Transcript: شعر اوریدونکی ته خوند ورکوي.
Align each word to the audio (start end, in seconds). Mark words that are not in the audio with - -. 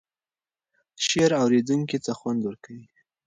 شعر 1.05 1.31
اوریدونکی 1.41 1.97
ته 2.05 2.11
خوند 2.19 2.39
ورکوي. 2.43 2.85